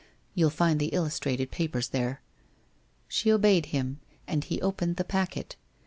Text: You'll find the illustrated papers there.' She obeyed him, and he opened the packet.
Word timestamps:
You'll 0.33 0.49
find 0.49 0.79
the 0.79 0.87
illustrated 0.87 1.51
papers 1.51 1.89
there.' 1.89 2.23
She 3.07 3.31
obeyed 3.31 3.67
him, 3.67 3.99
and 4.25 4.43
he 4.43 4.59
opened 4.59 4.95
the 4.95 5.03
packet. 5.03 5.57